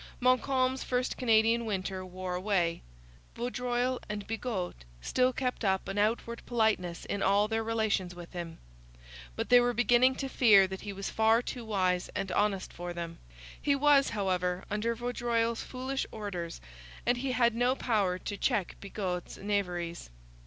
Montcalm's 0.19 0.83
first 0.83 1.15
Canadian 1.15 1.63
winter 1.63 2.03
wore 2.03 2.33
away. 2.33 2.81
Vaudreuil 3.35 3.99
and 4.09 4.25
Bigot 4.25 4.83
still 4.99 5.31
kept 5.31 5.63
up 5.63 5.87
an 5.87 5.99
outward 5.99 6.41
politeness 6.47 7.05
in 7.05 7.21
all 7.21 7.47
their 7.47 7.63
relations 7.63 8.15
with 8.15 8.33
him. 8.33 8.57
But 9.35 9.49
they 9.49 9.59
were 9.59 9.75
beginning 9.75 10.15
to 10.15 10.27
fear 10.27 10.65
that 10.65 10.81
he 10.81 10.91
was 10.91 11.11
far 11.11 11.43
too 11.43 11.63
wise 11.63 12.09
and 12.15 12.31
honest 12.31 12.73
for 12.73 12.93
them. 12.93 13.19
He 13.61 13.75
was, 13.75 14.09
however, 14.09 14.63
under 14.71 14.95
Vaudreuil's 14.95 15.61
foolish 15.61 16.07
orders 16.11 16.61
and 17.05 17.19
he 17.19 17.33
had 17.33 17.53
no 17.53 17.75
power 17.75 18.17
to 18.17 18.37
check 18.37 18.77
Bigot's 18.81 19.37
knaveries. 19.37 20.09